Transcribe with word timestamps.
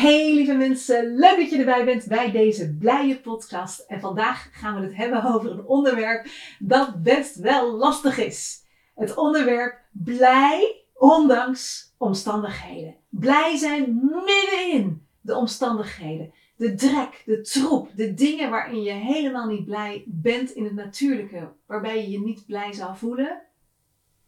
Hey 0.00 0.34
lieve 0.34 0.54
mensen, 0.54 1.16
leuk 1.16 1.36
dat 1.36 1.50
je 1.50 1.58
erbij 1.58 1.84
bent 1.84 2.06
bij 2.06 2.30
deze 2.30 2.76
blije 2.76 3.20
podcast. 3.20 3.80
En 3.80 4.00
vandaag 4.00 4.48
gaan 4.52 4.74
we 4.74 4.86
het 4.86 4.96
hebben 4.96 5.24
over 5.24 5.50
een 5.50 5.64
onderwerp 5.64 6.26
dat 6.58 7.02
best 7.02 7.36
wel 7.36 7.76
lastig 7.76 8.18
is. 8.18 8.64
Het 8.94 9.16
onderwerp 9.16 9.78
blij 9.90 10.84
ondanks 10.94 11.94
omstandigheden. 11.98 12.96
Blij 13.08 13.56
zijn 13.56 13.94
middenin 14.02 15.06
de 15.20 15.36
omstandigheden. 15.36 16.32
De 16.56 16.74
drek, 16.74 17.22
de 17.26 17.40
troep, 17.40 17.90
de 17.94 18.14
dingen 18.14 18.50
waarin 18.50 18.82
je 18.82 18.92
helemaal 18.92 19.46
niet 19.46 19.64
blij 19.64 20.04
bent 20.06 20.50
in 20.50 20.64
het 20.64 20.74
natuurlijke, 20.74 21.52
waarbij 21.66 22.02
je 22.02 22.10
je 22.10 22.20
niet 22.20 22.46
blij 22.46 22.72
zou 22.72 22.96
voelen. 22.96 23.42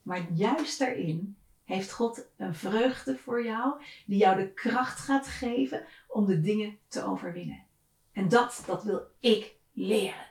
Maar 0.02 0.26
juist 0.32 0.78
daarin 0.78 1.36
heeft 1.72 1.92
God 1.92 2.26
een 2.36 2.54
vreugde 2.54 3.16
voor 3.16 3.44
jou 3.44 3.82
die 4.06 4.18
jou 4.18 4.36
de 4.36 4.52
kracht 4.52 4.98
gaat 4.98 5.26
geven 5.26 5.84
om 6.08 6.26
de 6.26 6.40
dingen 6.40 6.78
te 6.88 7.04
overwinnen. 7.04 7.64
En 8.12 8.28
dat, 8.28 8.62
dat 8.66 8.84
wil 8.84 9.02
ik 9.20 9.54
leren. 9.72 10.26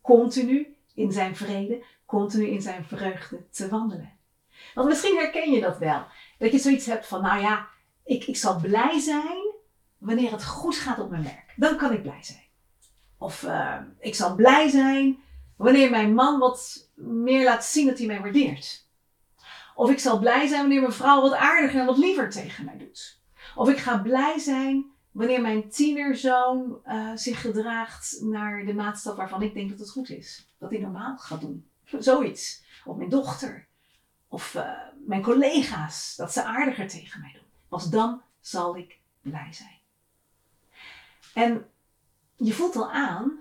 Continu 0.00 0.76
in 0.94 1.12
zijn 1.12 1.36
vrede, 1.36 1.84
continu 2.06 2.46
in 2.46 2.62
zijn 2.62 2.84
vreugde 2.84 3.48
te 3.50 3.68
wandelen. 3.68 4.12
Want 4.74 4.88
misschien 4.88 5.16
herken 5.16 5.50
je 5.50 5.60
dat 5.60 5.78
wel. 5.78 6.06
Dat 6.38 6.52
je 6.52 6.58
zoiets 6.58 6.86
hebt 6.86 7.06
van, 7.06 7.22
nou 7.22 7.40
ja, 7.40 7.68
ik, 8.04 8.26
ik 8.26 8.36
zal 8.36 8.60
blij 8.60 8.98
zijn 8.98 9.54
wanneer 9.98 10.30
het 10.30 10.44
goed 10.44 10.76
gaat 10.76 10.98
op 10.98 11.10
mijn 11.10 11.22
werk. 11.22 11.54
Dan 11.56 11.76
kan 11.76 11.92
ik 11.92 12.02
blij 12.02 12.22
zijn. 12.22 12.44
Of 13.18 13.42
uh, 13.42 13.76
ik 13.98 14.14
zal 14.14 14.34
blij 14.34 14.68
zijn 14.68 15.18
wanneer 15.56 15.90
mijn 15.90 16.14
man 16.14 16.38
wat 16.38 16.90
meer 16.94 17.44
laat 17.44 17.64
zien 17.64 17.86
dat 17.86 17.98
hij 17.98 18.06
mij 18.06 18.20
waardeert. 18.20 18.88
Of 19.74 19.90
ik 19.90 19.98
zal 19.98 20.18
blij 20.18 20.46
zijn 20.46 20.60
wanneer 20.60 20.80
mijn 20.80 20.92
vrouw 20.92 21.20
wat 21.20 21.34
aardiger 21.34 21.80
en 21.80 21.86
wat 21.86 21.98
liever 21.98 22.30
tegen 22.30 22.64
mij 22.64 22.78
doet. 22.78 23.20
Of 23.54 23.68
ik 23.68 23.78
ga 23.78 23.98
blij 23.98 24.38
zijn 24.38 24.84
wanneer 25.10 25.40
mijn 25.40 25.68
tienerzoon 25.68 26.80
uh, 26.86 27.10
zich 27.14 27.40
gedraagt 27.40 28.18
naar 28.20 28.64
de 28.64 28.74
maatstaf 28.74 29.16
waarvan 29.16 29.42
ik 29.42 29.54
denk 29.54 29.70
dat 29.70 29.78
het 29.78 29.90
goed 29.90 30.10
is. 30.10 30.48
Dat 30.58 30.70
hij 30.70 30.80
normaal 30.80 31.16
gaat 31.16 31.40
doen. 31.40 31.68
Zoiets. 31.84 32.62
Of 32.84 32.96
mijn 32.96 33.08
dochter. 33.08 33.66
Of 34.28 34.54
uh, 34.54 34.70
mijn 35.06 35.22
collega's. 35.22 36.16
Dat 36.16 36.32
ze 36.32 36.42
aardiger 36.42 36.88
tegen 36.88 37.20
mij 37.20 37.32
doen. 37.32 37.48
Pas 37.68 37.90
dan 37.90 38.22
zal 38.40 38.76
ik 38.76 38.98
blij 39.22 39.52
zijn. 39.52 39.78
En 41.34 41.66
je 42.36 42.52
voelt 42.52 42.76
al 42.76 42.90
aan, 42.90 43.38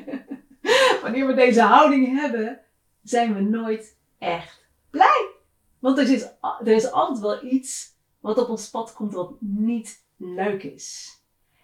wanneer 1.02 1.26
we 1.26 1.34
deze 1.34 1.62
houding 1.62 2.20
hebben, 2.20 2.60
zijn 3.02 3.34
we 3.34 3.40
nooit 3.40 3.96
echt 4.18 4.59
blij. 4.90 5.30
Want 5.78 5.98
er 5.98 6.10
is, 6.10 6.22
er 6.40 6.66
is 6.74 6.90
altijd 6.90 7.18
wel 7.18 7.44
iets 7.44 7.96
wat 8.20 8.38
op 8.38 8.48
ons 8.48 8.70
pad 8.70 8.92
komt 8.92 9.12
wat 9.12 9.32
niet 9.40 10.04
leuk 10.16 10.62
is. 10.62 11.18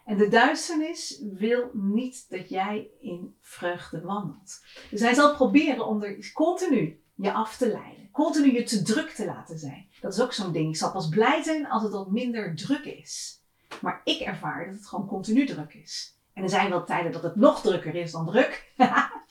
En 0.05 0.17
de 0.17 0.29
duisternis 0.29 1.23
wil 1.33 1.71
niet 1.73 2.27
dat 2.29 2.49
jij 2.49 2.91
in 3.01 3.37
vreugde 3.41 4.01
wandelt. 4.01 4.61
Dus 4.91 5.01
hij 5.01 5.15
zal 5.15 5.35
proberen 5.35 5.87
om 5.87 6.03
er 6.03 6.33
continu 6.33 7.01
je 7.15 7.33
af 7.33 7.57
te 7.57 7.69
leiden. 7.69 8.11
Continu 8.11 8.53
je 8.53 8.63
te 8.63 8.83
druk 8.83 9.11
te 9.11 9.25
laten 9.25 9.59
zijn. 9.59 9.89
Dat 10.01 10.13
is 10.13 10.21
ook 10.21 10.33
zo'n 10.33 10.53
ding. 10.53 10.69
Ik 10.69 10.77
zal 10.77 10.93
pas 10.93 11.09
blij 11.09 11.43
zijn 11.43 11.67
als 11.67 11.83
het 11.83 11.93
wat 11.93 12.11
minder 12.11 12.57
druk 12.57 12.85
is. 12.85 13.43
Maar 13.81 14.01
ik 14.05 14.21
ervaar 14.21 14.67
dat 14.67 14.75
het 14.75 14.87
gewoon 14.87 15.07
continu 15.07 15.47
druk 15.47 15.75
is. 15.75 16.19
En 16.33 16.43
er 16.43 16.49
zijn 16.49 16.71
wel 16.71 16.85
tijden 16.85 17.13
dat 17.13 17.23
het 17.23 17.37
nog 17.37 17.61
drukker 17.61 17.95
is 17.95 18.13
dan 18.13 18.27
druk. 18.27 18.73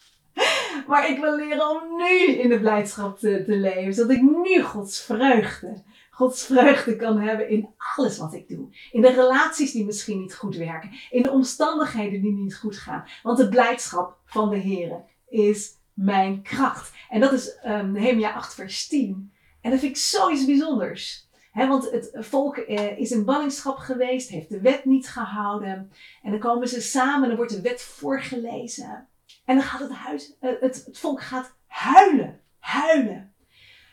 maar 0.87 1.09
ik 1.09 1.19
wil 1.19 1.35
leren 1.35 1.69
om 1.69 1.97
nu 1.97 2.25
in 2.25 2.49
de 2.49 2.59
blijdschap 2.59 3.19
te, 3.19 3.43
leven. 3.47 3.93
Zodat 3.93 4.15
ik 4.15 4.21
nu 4.21 4.61
Gods 4.61 5.01
vreugde, 5.01 5.83
Gods 6.11 6.45
vreugde 6.45 6.95
kan 6.95 7.19
hebben 7.19 7.49
in 7.49 7.69
alles 7.95 8.17
wat 8.17 8.33
ik 8.33 8.47
doe. 8.47 8.67
In 8.91 9.01
de 9.01 9.11
relaties 9.11 9.71
die 9.71 9.85
misschien 9.85 10.19
niet 10.19 10.35
goed 10.35 10.55
werken. 10.55 10.91
In 11.09 11.23
de 11.23 11.31
omstandigheden 11.31 12.21
die 12.21 12.33
niet 12.33 12.57
goed 12.57 12.77
gaan. 12.77 13.05
Want 13.23 13.37
de 13.37 13.49
blijdschap 13.49 14.17
van 14.25 14.49
de 14.49 14.57
Heer 14.57 15.03
is 15.27 15.71
mijn 15.93 16.41
kracht. 16.41 16.91
En 17.09 17.19
dat 17.19 17.31
is 17.31 17.57
um, 17.65 17.91
Nehemia 17.91 18.33
8 18.33 18.53
vers 18.53 18.87
10. 18.87 19.31
En 19.61 19.71
dat 19.71 19.79
vind 19.79 19.91
ik 19.91 20.01
zoiets 20.01 20.45
bijzonders 20.45 21.25
want 21.63 21.91
het 21.91 22.11
volk 22.13 22.57
eh, 22.57 22.97
is 22.97 23.11
in 23.11 23.25
ballingschap 23.25 23.77
geweest, 23.77 24.29
heeft 24.29 24.49
de 24.49 24.61
wet 24.61 24.85
niet 24.85 25.07
gehouden. 25.07 25.91
En 26.21 26.31
dan 26.31 26.39
komen 26.39 26.67
ze 26.67 26.81
samen 26.81 27.21
en 27.21 27.27
dan 27.27 27.37
wordt 27.37 27.55
de 27.55 27.61
wet 27.61 27.81
voorgelezen. 27.81 29.07
En 29.45 29.55
dan 29.55 29.63
gaat 29.63 29.79
het, 29.79 29.91
huis, 29.91 30.37
eh, 30.39 30.51
het, 30.59 30.83
het 30.85 30.97
volk 30.97 31.21
gaat 31.21 31.55
huilen, 31.67 32.41
huilen. 32.59 33.33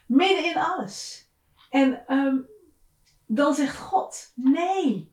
Midden 0.06 0.44
in 0.44 0.56
alles. 0.56 1.28
En 1.70 2.06
ehm, 2.06 2.36
dan 3.26 3.54
zegt 3.54 3.76
God, 3.76 4.32
nee, 4.34 5.12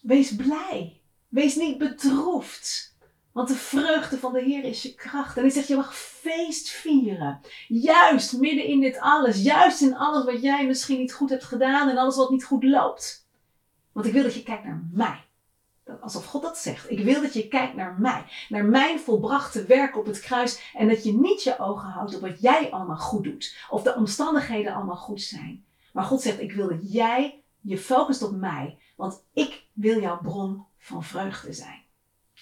wees 0.00 0.36
blij. 0.36 1.00
Wees 1.28 1.56
niet 1.56 1.78
bedroefd. 1.78 2.96
Want 3.32 3.48
de 3.48 3.54
vreugde 3.54 4.18
van 4.18 4.32
de 4.32 4.42
Heer 4.42 4.64
is 4.64 4.82
je 4.82 4.94
kracht. 4.94 5.36
En 5.36 5.42
hij 5.42 5.50
zegt, 5.50 5.68
je 5.68 5.76
mag 5.76 5.96
feest 5.96 6.68
vieren. 6.68 7.40
Juist 7.68 8.38
midden 8.38 8.64
in 8.64 8.80
dit 8.80 8.98
alles. 8.98 9.42
Juist 9.42 9.80
in 9.80 9.96
alles 9.96 10.24
wat 10.24 10.42
jij 10.42 10.66
misschien 10.66 10.98
niet 10.98 11.12
goed 11.12 11.30
hebt 11.30 11.44
gedaan 11.44 11.88
en 11.88 11.96
alles 11.96 12.16
wat 12.16 12.30
niet 12.30 12.44
goed 12.44 12.64
loopt. 12.64 13.28
Want 13.92 14.06
ik 14.06 14.12
wil 14.12 14.22
dat 14.22 14.34
je 14.34 14.42
kijkt 14.42 14.64
naar 14.64 14.88
mij. 14.92 15.24
Alsof 16.00 16.24
God 16.24 16.42
dat 16.42 16.58
zegt. 16.58 16.90
Ik 16.90 17.04
wil 17.04 17.22
dat 17.22 17.32
je 17.32 17.48
kijkt 17.48 17.74
naar 17.74 17.96
mij. 17.98 18.24
Naar 18.48 18.64
mijn 18.64 19.00
volbrachte 19.00 19.64
werk 19.64 19.96
op 19.96 20.06
het 20.06 20.20
kruis. 20.20 20.70
En 20.74 20.88
dat 20.88 21.04
je 21.04 21.12
niet 21.12 21.42
je 21.42 21.58
ogen 21.58 21.88
houdt 21.88 22.14
op 22.14 22.20
wat 22.20 22.40
jij 22.40 22.70
allemaal 22.70 22.96
goed 22.96 23.24
doet. 23.24 23.56
Of 23.70 23.82
de 23.82 23.94
omstandigheden 23.94 24.74
allemaal 24.74 24.96
goed 24.96 25.22
zijn. 25.22 25.64
Maar 25.92 26.04
God 26.04 26.22
zegt, 26.22 26.40
ik 26.40 26.52
wil 26.52 26.68
dat 26.68 26.92
jij 26.92 27.42
je 27.60 27.78
focust 27.78 28.22
op 28.22 28.36
mij. 28.36 28.78
Want 28.96 29.24
ik 29.32 29.64
wil 29.72 30.00
jouw 30.00 30.18
bron 30.22 30.64
van 30.78 31.04
vreugde 31.04 31.52
zijn. 31.52 31.82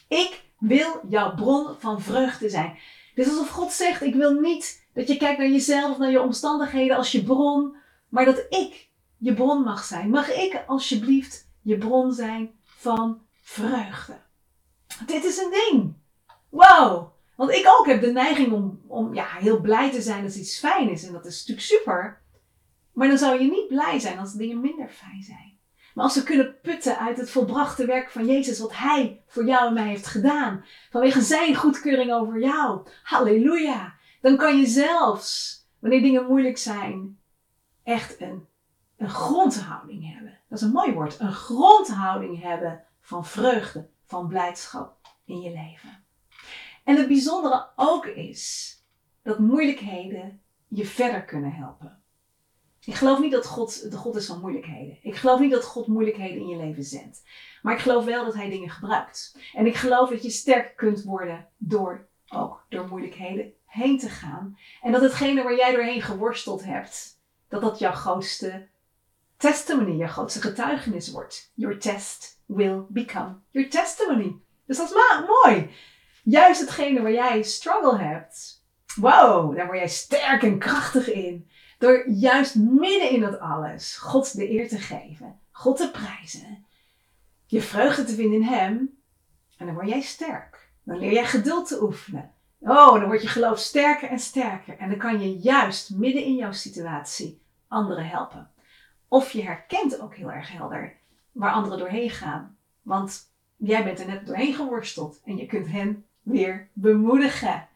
Ik 0.08 0.44
wil 0.58 1.00
jouw 1.08 1.34
bron 1.34 1.75
van 1.78 2.00
vreugde 2.00 2.48
zijn. 2.48 2.78
Dus 3.14 3.28
alsof 3.28 3.48
God 3.48 3.72
zegt: 3.72 4.02
Ik 4.02 4.14
wil 4.14 4.32
niet 4.32 4.86
dat 4.94 5.08
je 5.08 5.16
kijkt 5.16 5.38
naar 5.38 5.48
jezelf, 5.48 5.98
naar 5.98 6.10
je 6.10 6.22
omstandigheden 6.22 6.97
als 6.97 7.12
je 7.12 7.22
bron, 7.22 7.76
maar 8.08 8.25
dat 8.25 8.47
ik 8.48 8.88
je 9.19 9.34
bron 9.34 9.62
mag 9.62 9.84
zijn. 9.84 10.10
Mag 10.10 10.28
ik 10.28 10.64
alsjeblieft 10.66 11.48
je 11.62 11.78
bron 11.78 12.12
zijn 12.12 12.50
van 12.64 13.20
vreugde? 13.52 14.20
Dit 15.06 15.24
is 15.24 15.38
een 15.38 15.50
ding. 15.50 15.94
Wow! 16.48 17.12
Want 17.36 17.50
ik 17.50 17.66
ook 17.78 17.86
heb 17.86 18.00
de 18.00 18.12
neiging 18.12 18.52
om, 18.52 18.80
om 18.86 19.14
ja, 19.14 19.26
heel 19.26 19.60
blij 19.60 19.90
te 19.90 20.02
zijn 20.02 20.24
als 20.24 20.36
iets 20.36 20.58
fijn 20.58 20.90
is. 20.90 21.06
En 21.06 21.12
dat 21.12 21.26
is 21.26 21.38
natuurlijk 21.38 21.66
super. 21.66 22.20
Maar 22.92 23.08
dan 23.08 23.18
zou 23.18 23.40
je 23.40 23.50
niet 23.50 23.68
blij 23.68 23.98
zijn 23.98 24.18
als 24.18 24.32
dingen 24.32 24.60
minder 24.60 24.88
fijn 24.88 25.22
zijn. 25.22 25.58
Maar 25.94 26.04
als 26.04 26.14
we 26.14 26.22
kunnen 26.22 26.60
putten 26.62 26.98
uit 26.98 27.16
het 27.16 27.30
volbrachte 27.30 27.86
werk 27.86 28.10
van 28.10 28.26
Jezus, 28.26 28.58
wat 28.58 28.76
Hij 28.76 29.22
voor 29.26 29.44
jou 29.44 29.66
en 29.66 29.74
mij 29.74 29.88
heeft 29.88 30.06
gedaan, 30.06 30.64
vanwege 30.90 31.20
Zijn 31.20 31.54
goedkeuring 31.54 32.12
over 32.12 32.40
jou, 32.40 32.86
halleluja, 33.02 33.94
dan 34.20 34.36
kan 34.36 34.58
je 34.58 34.66
zelfs, 34.66 35.60
wanneer 35.78 36.02
dingen 36.02 36.26
moeilijk 36.26 36.58
zijn, 36.58 37.19
echt 37.82 38.20
een, 38.20 38.46
een 38.96 39.10
grondhouding 39.10 40.12
hebben. 40.14 40.38
Dat 40.48 40.58
is 40.58 40.64
een 40.64 40.72
mooi 40.72 40.92
woord, 40.92 41.20
een 41.20 41.32
grondhouding 41.32 42.42
hebben 42.42 42.84
van 43.02 43.26
vreugde, 43.26 43.88
van 44.04 44.28
blijdschap 44.28 44.96
in 45.24 45.40
je 45.40 45.50
leven. 45.50 46.04
En 46.84 46.96
het 46.96 47.08
bijzondere 47.08 47.69
ook 47.76 48.06
is 48.06 48.76
dat 49.22 49.38
moeilijkheden 49.38 50.43
je 50.69 50.87
verder 50.87 51.25
kunnen 51.25 51.52
helpen. 51.52 52.02
Ik 52.84 52.94
geloof 52.94 53.19
niet 53.20 53.32
dat 53.32 53.46
God 53.46 53.90
de 53.90 53.96
God 53.96 54.16
is 54.16 54.26
van 54.26 54.40
moeilijkheden. 54.40 54.99
Ik 55.02 55.16
geloof 55.16 55.40
niet 55.40 55.50
dat 55.50 55.64
God 55.64 55.87
moeilijkheden 55.87 56.37
in 56.37 56.49
je 56.49 56.56
leven 56.56 56.84
zendt. 56.84 57.22
Maar 57.62 57.75
ik 57.75 57.81
geloof 57.81 58.04
wel 58.04 58.25
dat 58.25 58.34
Hij 58.34 58.50
dingen 58.50 58.70
gebruikt. 58.70 59.38
En 59.55 59.66
ik 59.66 59.76
geloof 59.76 60.10
dat 60.10 60.22
je 60.22 60.31
sterk 60.31 60.76
kunt 60.76 61.02
worden 61.02 61.48
door 61.56 62.06
ook 62.28 62.64
door 62.69 62.88
moeilijkheden 62.88 63.52
heen 63.66 63.98
te 63.98 64.08
gaan. 64.08 64.58
En 64.82 64.93
dat 64.93 65.02
hetgene 65.02 65.43
waar 65.43 65.56
jij 65.56 65.72
doorheen 65.72 66.02
geworsteld 66.02 66.64
hebt, 66.64 67.20
dat 67.48 67.60
dat 67.60 67.78
jouw 67.78 67.93
grootste 67.93 68.69
testimony, 69.43 69.97
jouw 69.97 70.09
grootste 70.09 70.41
getuigenis 70.41 71.11
wordt. 71.11 71.53
Your 71.55 71.79
test 71.79 72.41
will 72.47 72.87
become 72.89 73.41
your 73.50 73.69
testimony. 73.69 74.37
Dus 74.67 74.77
dat 74.77 74.91
is 74.91 74.94
mooi. 75.27 75.71
Juist 76.23 76.61
hetgene 76.61 77.03
waar 77.03 77.12
jij 77.12 77.43
struggle 77.43 77.99
hebt. 77.99 78.65
Wow, 78.94 79.56
daar 79.56 79.67
word 79.67 79.79
jij 79.79 79.89
sterk 79.89 80.43
en 80.43 80.59
krachtig 80.59 81.12
in. 81.12 81.49
Door 81.79 82.11
juist 82.11 82.55
midden 82.55 83.11
in 83.11 83.21
dat 83.21 83.39
alles 83.41 83.97
God 83.97 84.37
de 84.37 84.50
eer 84.50 84.69
te 84.69 84.79
geven, 84.79 85.41
God 85.50 85.77
te 85.77 85.91
prijzen, 85.91 86.67
je 87.47 87.62
vreugde 87.62 88.05
te 88.05 88.15
vinden 88.15 88.41
in 88.41 88.47
Hem, 88.47 88.99
En 89.56 89.67
dan 89.67 89.75
word 89.75 89.89
jij 89.89 90.00
sterk. 90.00 90.71
Dan 90.85 90.99
leer 90.99 91.12
jij 91.12 91.27
geduld 91.27 91.69
te 91.69 91.83
oefenen. 91.83 92.33
Oh, 92.61 92.93
dan 92.93 93.06
wordt 93.06 93.23
je 93.23 93.29
geloof 93.29 93.59
sterker 93.59 94.09
en 94.09 94.19
sterker. 94.19 94.79
En 94.79 94.89
dan 94.89 94.99
kan 94.99 95.21
je 95.21 95.39
juist 95.39 95.91
midden 95.91 96.25
in 96.25 96.35
jouw 96.35 96.53
situatie 96.53 97.43
anderen 97.69 98.09
helpen. 98.09 98.51
Of 99.12 99.32
je 99.32 99.43
herkent 99.43 100.00
ook 100.00 100.14
heel 100.14 100.31
erg 100.31 100.53
helder 100.53 100.97
waar 101.32 101.53
anderen 101.53 101.79
doorheen 101.79 102.11
gaan. 102.11 102.56
Want 102.82 103.32
jij 103.56 103.85
bent 103.85 104.00
er 104.00 104.06
net 104.06 104.26
doorheen 104.26 104.55
geworsteld 104.55 105.20
en 105.25 105.37
je 105.37 105.47
kunt 105.47 105.69
hen 105.69 106.05
weer 106.23 106.69
bemoedigen. 106.73 107.69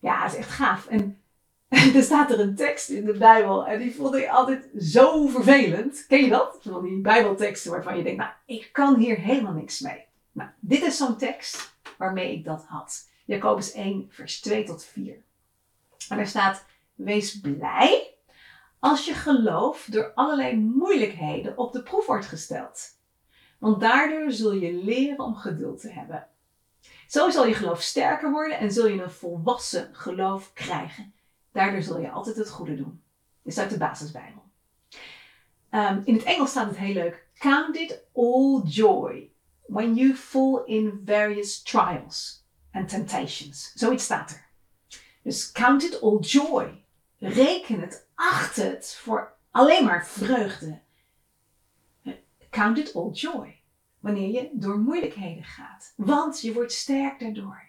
Ja, 0.00 0.22
het 0.22 0.32
is 0.32 0.38
echt 0.38 0.50
gaaf. 0.50 0.86
En 0.86 1.22
er 1.94 2.02
staat 2.02 2.30
er 2.30 2.40
een 2.40 2.54
tekst 2.54 2.88
in 2.88 3.04
de 3.04 3.12
Bijbel 3.12 3.66
en 3.66 3.78
die 3.78 3.94
vond 3.94 4.14
ik 4.14 4.28
altijd 4.28 4.70
zo 4.78 5.26
vervelend. 5.26 6.04
Ken 6.08 6.22
je 6.22 6.28
dat? 6.28 6.58
Van 6.60 6.84
die 6.84 7.00
Bijbelteksten 7.00 7.70
waarvan 7.70 7.96
je 7.96 8.02
denkt, 8.02 8.18
nou, 8.18 8.32
ik 8.46 8.68
kan 8.72 8.96
hier 8.96 9.16
helemaal 9.16 9.52
niks 9.52 9.80
mee. 9.80 10.04
Nou, 10.32 10.50
dit 10.60 10.82
is 10.82 10.96
zo'n 10.96 11.16
tekst 11.16 11.76
waarmee 11.98 12.32
ik 12.32 12.44
dat 12.44 12.64
had. 12.68 13.08
Jacobus 13.24 13.72
1, 13.72 14.06
vers 14.10 14.40
2 14.40 14.64
tot 14.64 14.84
4. 14.84 15.16
En 16.08 16.18
er 16.18 16.26
staat, 16.26 16.64
wees 16.94 17.40
blij 17.40 18.13
als 18.84 19.04
je 19.04 19.14
geloof 19.14 19.86
door 19.90 20.12
allerlei 20.14 20.56
moeilijkheden 20.56 21.58
op 21.58 21.72
de 21.72 21.82
proef 21.82 22.06
wordt 22.06 22.26
gesteld. 22.26 22.98
Want 23.58 23.80
daardoor 23.80 24.32
zul 24.32 24.52
je 24.52 24.72
leren 24.72 25.18
om 25.24 25.34
geduld 25.34 25.80
te 25.80 25.92
hebben. 25.92 26.26
Zo 27.08 27.30
zal 27.30 27.46
je 27.46 27.54
geloof 27.54 27.82
sterker 27.82 28.30
worden 28.30 28.58
en 28.58 28.72
zul 28.72 28.86
je 28.86 29.02
een 29.02 29.10
volwassen 29.10 29.88
geloof 29.92 30.52
krijgen. 30.52 31.12
Daardoor 31.52 31.82
zul 31.82 32.00
je 32.00 32.10
altijd 32.10 32.36
het 32.36 32.50
goede 32.50 32.76
doen. 32.76 33.02
Dit 33.42 33.52
is 33.52 33.58
uit 33.58 33.70
de 33.70 33.78
basisbijbel. 33.78 34.42
Um, 35.70 36.02
in 36.04 36.14
het 36.14 36.22
Engels 36.22 36.50
staat 36.50 36.66
het 36.66 36.78
heel 36.78 36.94
leuk. 36.94 37.26
Count 37.38 37.76
it 37.76 38.04
all 38.14 38.62
joy 38.64 39.30
when 39.66 39.94
you 39.94 40.14
fall 40.14 40.62
in 40.64 41.02
various 41.04 41.62
trials 41.62 42.44
and 42.72 42.88
temptations. 42.88 43.72
Zoiets 43.74 44.04
staat 44.04 44.30
er. 44.30 44.46
Dus 45.22 45.52
count 45.52 45.82
it 45.82 46.02
all 46.02 46.18
joy. 46.18 46.82
Reken 47.18 47.80
het, 47.80 48.03
acht 48.14 48.56
het 48.56 48.98
voor 49.00 49.34
alleen 49.50 49.84
maar 49.84 50.06
vreugde. 50.06 50.80
Count 52.50 52.78
it 52.78 52.94
all 52.94 53.10
joy. 53.10 53.60
Wanneer 54.00 54.30
je 54.30 54.50
door 54.52 54.78
moeilijkheden 54.78 55.44
gaat. 55.44 55.92
Want 55.96 56.40
je 56.40 56.52
wordt 56.52 56.72
sterk 56.72 57.20
daardoor. 57.20 57.62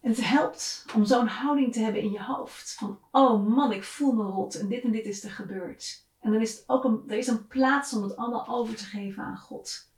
En 0.00 0.12
het 0.12 0.24
helpt 0.24 0.86
om 0.94 1.04
zo'n 1.04 1.26
houding 1.26 1.72
te 1.72 1.80
hebben 1.80 2.02
in 2.02 2.10
je 2.10 2.22
hoofd. 2.22 2.74
Van, 2.74 3.00
oh 3.10 3.46
man, 3.46 3.72
ik 3.72 3.84
voel 3.84 4.12
me 4.12 4.22
rot 4.22 4.54
en 4.54 4.68
dit 4.68 4.82
en 4.82 4.90
dit 4.90 5.04
is 5.04 5.24
er 5.24 5.30
gebeurd. 5.30 6.06
En 6.20 6.32
dan 6.32 6.40
is 6.40 6.62
ook 6.66 6.84
een, 6.84 7.02
er 7.08 7.16
is 7.16 7.26
een 7.26 7.46
plaats 7.46 7.92
om 7.92 8.02
het 8.02 8.16
allemaal 8.16 8.48
over 8.48 8.76
te 8.76 8.84
geven 8.84 9.22
aan 9.22 9.38
God. 9.38 9.90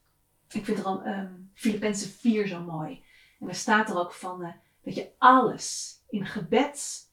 Ik 0.51 0.65
vind 0.65 0.79
er 0.79 0.85
al 0.85 1.07
um, 1.07 1.51
Filippenzen 1.55 2.11
4 2.11 2.47
zo 2.47 2.61
mooi. 2.61 3.05
En 3.41 3.49
er 3.49 3.55
staat 3.55 3.91
er 3.91 3.99
ook 3.99 4.13
van 4.13 4.43
uh, 4.43 4.53
dat 4.83 4.95
je 4.95 5.11
alles 5.19 5.99
in 6.09 6.27
gebed, 6.27 7.08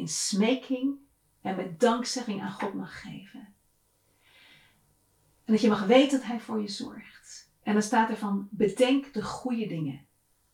in 0.00 0.08
smeking 0.08 0.98
en 1.40 1.56
met 1.56 1.80
dankzegging 1.80 2.40
aan 2.40 2.52
God 2.52 2.74
mag 2.74 3.00
geven. 3.00 3.54
En 5.44 5.52
dat 5.52 5.60
je 5.60 5.68
mag 5.68 5.86
weten 5.86 6.18
dat 6.18 6.26
Hij 6.26 6.40
voor 6.40 6.60
je 6.60 6.68
zorgt. 6.68 7.50
En 7.62 7.72
dan 7.72 7.82
staat 7.82 8.10
er 8.10 8.16
van, 8.16 8.48
bedenk 8.50 9.12
de 9.12 9.22
goede 9.22 9.66
dingen. 9.66 10.06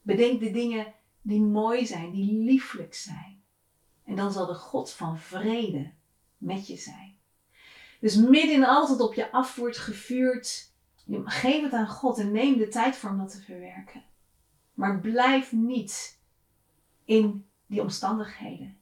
Bedenk 0.02 0.40
de 0.40 0.50
dingen 0.50 0.94
die 1.22 1.40
mooi 1.40 1.86
zijn, 1.86 2.10
die 2.10 2.32
lieflijk 2.32 2.94
zijn. 2.94 3.42
En 4.04 4.16
dan 4.16 4.32
zal 4.32 4.46
de 4.46 4.54
God 4.54 4.92
van 4.92 5.18
vrede 5.18 5.92
met 6.38 6.66
je 6.66 6.76
zijn. 6.76 7.16
Dus 8.00 8.16
midden 8.16 8.54
in 8.54 8.64
alles 8.64 8.88
wat 8.88 9.00
op 9.00 9.14
je 9.14 9.32
af 9.32 9.56
wordt 9.56 9.78
gevuurd, 9.78 10.72
geef 11.24 11.62
het 11.62 11.72
aan 11.72 11.88
God 11.88 12.18
en 12.18 12.32
neem 12.32 12.56
de 12.56 12.68
tijd 12.68 12.96
voor 12.96 13.10
om 13.10 13.18
dat 13.18 13.30
te 13.30 13.42
verwerken. 13.42 14.04
Maar 14.74 15.00
blijf 15.00 15.52
niet 15.52 16.20
in 17.04 17.46
die 17.66 17.80
omstandigheden. 17.80 18.75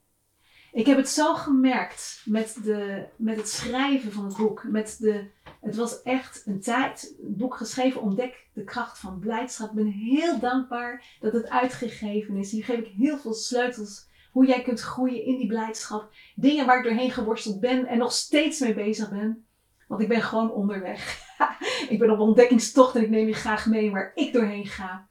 Ik 0.75 0.85
heb 0.85 0.97
het 0.97 1.09
zo 1.09 1.33
gemerkt 1.33 2.21
met, 2.25 2.57
de, 2.63 3.05
met 3.15 3.37
het 3.37 3.49
schrijven 3.49 4.11
van 4.11 4.25
het 4.25 4.37
boek. 4.37 4.63
Met 4.63 4.97
de, 4.99 5.27
het 5.61 5.75
was 5.75 6.01
echt 6.01 6.43
een 6.45 6.61
tijd, 6.61 7.15
boek 7.19 7.55
geschreven, 7.55 8.01
ontdek 8.01 8.47
de 8.53 8.63
kracht 8.63 8.99
van 8.99 9.19
blijdschap. 9.19 9.69
Ik 9.69 9.75
ben 9.75 9.87
heel 9.87 10.39
dankbaar 10.39 11.17
dat 11.19 11.33
het 11.33 11.49
uitgegeven 11.49 12.35
is. 12.35 12.51
Hier 12.51 12.63
geef 12.63 12.79
ik 12.79 12.93
heel 12.97 13.17
veel 13.17 13.33
sleutels 13.33 14.07
hoe 14.31 14.45
jij 14.45 14.61
kunt 14.61 14.81
groeien 14.81 15.25
in 15.25 15.37
die 15.37 15.47
blijdschap. 15.47 16.13
Dingen 16.35 16.65
waar 16.65 16.77
ik 16.77 16.83
doorheen 16.83 17.11
geworsteld 17.11 17.59
ben 17.59 17.85
en 17.85 17.97
nog 17.97 18.11
steeds 18.11 18.59
mee 18.59 18.73
bezig 18.73 19.09
ben. 19.09 19.45
Want 19.87 20.01
ik 20.01 20.07
ben 20.07 20.21
gewoon 20.21 20.51
onderweg. 20.51 21.19
ik 21.89 21.99
ben 21.99 22.09
op 22.09 22.19
ontdekkingstocht 22.19 22.95
en 22.95 23.01
ik 23.01 23.09
neem 23.09 23.27
je 23.27 23.33
graag 23.33 23.65
mee 23.65 23.91
waar 23.91 24.11
ik 24.15 24.33
doorheen 24.33 24.65
ga. 24.65 25.07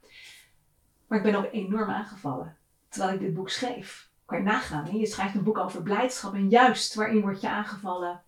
Maar 1.06 1.18
ik 1.18 1.24
ben 1.24 1.34
ook 1.34 1.52
enorm 1.52 1.90
aangevallen 1.90 2.56
terwijl 2.88 3.14
ik 3.14 3.20
dit 3.20 3.34
boek 3.34 3.50
schreef. 3.50 4.12
Kan 4.26 4.38
je 4.38 4.44
nagaan. 4.44 4.98
Je 4.98 5.06
schrijft 5.06 5.34
een 5.34 5.42
boek 5.42 5.58
over 5.58 5.82
blijdschap 5.82 6.34
en 6.34 6.48
juist 6.48 6.94
waarin 6.94 7.20
word 7.20 7.40
je 7.40 7.48
aangevallen. 7.48 8.22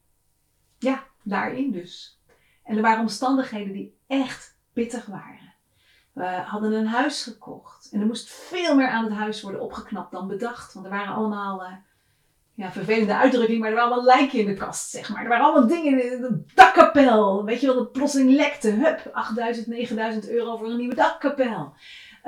Ja, 0.78 1.04
daarin 1.22 1.70
dus. 1.70 2.20
En 2.64 2.76
er 2.76 2.82
waren 2.82 3.00
omstandigheden 3.00 3.72
die 3.72 3.98
echt 4.06 4.58
pittig 4.72 5.06
waren. 5.06 5.54
We 6.12 6.24
hadden 6.24 6.72
een 6.72 6.86
huis 6.86 7.22
gekocht 7.22 7.88
en 7.92 8.00
er 8.00 8.06
moest 8.06 8.30
veel 8.30 8.76
meer 8.76 8.88
aan 8.88 9.04
het 9.04 9.12
huis 9.12 9.42
worden 9.42 9.60
opgeknapt 9.60 10.12
dan 10.12 10.28
bedacht. 10.28 10.74
Want 10.74 10.86
er 10.86 10.92
waren 10.92 11.14
allemaal, 11.14 11.62
uh, 11.62 11.72
ja, 12.54 12.72
vervelende 12.72 13.16
uitdrukking, 13.16 13.60
maar 13.60 13.68
er 13.68 13.74
waren 13.74 13.92
allemaal 13.92 14.16
lijken 14.16 14.38
in 14.38 14.46
de 14.46 14.54
kast, 14.54 14.90
zeg 14.90 15.08
maar. 15.08 15.22
Er 15.22 15.28
waren 15.28 15.44
allemaal 15.44 15.68
dingen 15.68 16.12
in 16.12 16.20
de 16.20 16.44
dakkapel. 16.54 17.44
Weet 17.44 17.60
je 17.60 17.66
wel, 17.66 17.76
dat 17.76 17.92
plotseling 17.92 18.30
lekte. 18.30 18.70
Hup, 18.70 19.10
8000, 19.12 19.66
9000 19.66 20.28
euro 20.28 20.56
voor 20.56 20.66
een 20.66 20.76
nieuwe 20.76 20.94
dakkapel. 20.94 21.74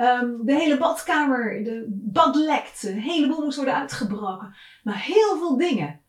Um, 0.01 0.45
de 0.45 0.53
hele 0.53 0.77
badkamer, 0.77 1.63
de 1.63 1.85
bad 1.89 2.35
lekte, 2.35 2.89
een 2.89 2.99
heleboel 2.99 3.43
moest 3.43 3.55
worden 3.55 3.75
uitgebroken. 3.75 4.55
Maar 4.83 5.03
heel 5.03 5.37
veel 5.37 5.57
dingen 5.57 6.01